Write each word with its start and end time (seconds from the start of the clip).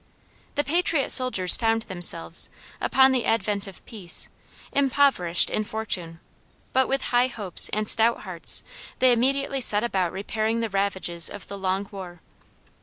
The 0.55 0.63
patriot 0.63 1.11
soldiers 1.11 1.55
found 1.55 1.83
themselves, 1.83 2.49
upon 2.81 3.11
the 3.11 3.23
advent 3.25 3.67
of 3.67 3.85
peace, 3.85 4.29
impoverished 4.71 5.51
in 5.51 5.63
fortune; 5.63 6.19
but 6.73 6.87
with 6.87 7.03
high 7.13 7.27
hopes 7.27 7.69
and 7.71 7.87
stout 7.87 8.21
hearts 8.21 8.63
they 8.97 9.11
immediately 9.11 9.61
set 9.61 9.83
about 9.83 10.11
repairing 10.11 10.59
the 10.59 10.69
ravages 10.71 11.29
of 11.29 11.45
the 11.45 11.55
long 11.55 11.87
war. 11.91 12.19